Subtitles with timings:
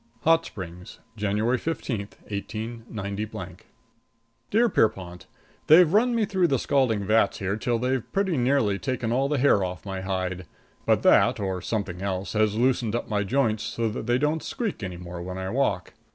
[0.01, 3.57] |++ VIII HOT SPRINGS, January 15, 189
[4.49, 5.27] Dear Pierrepont:
[5.67, 9.37] They've run me through the scalding vats here till they've pretty nearly taken all the
[9.37, 10.47] hair off my hide,
[10.87, 14.81] but that or something else has loosened up my joints so that they don't squeak
[14.81, 15.93] any more when I walk.